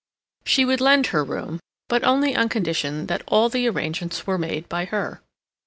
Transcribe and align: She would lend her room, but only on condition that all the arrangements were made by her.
She 0.47 0.65
would 0.65 0.81
lend 0.81 1.05
her 1.13 1.23
room, 1.23 1.59
but 1.87 2.03
only 2.03 2.35
on 2.35 2.49
condition 2.49 3.05
that 3.05 3.21
all 3.27 3.49
the 3.49 3.69
arrangements 3.69 4.25
were 4.25 4.39
made 4.39 4.67
by 4.67 4.85
her. 4.85 5.21